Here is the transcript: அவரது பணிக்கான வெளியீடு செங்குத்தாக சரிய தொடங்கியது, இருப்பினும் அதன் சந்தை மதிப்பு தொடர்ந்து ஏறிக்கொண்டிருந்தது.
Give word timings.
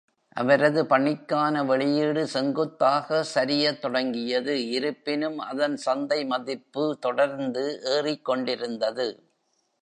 அவரது 0.35 0.83
பணிக்கான 0.83 1.65
வெளியீடு 1.65 2.27
செங்குத்தாக 2.27 3.23
சரிய 3.23 3.73
தொடங்கியது, 3.79 4.55
இருப்பினும் 4.69 5.37
அதன் 5.39 5.77
சந்தை 5.77 6.25
மதிப்பு 6.25 6.97
தொடர்ந்து 6.99 7.65
ஏறிக்கொண்டிருந்தது. 7.85 9.07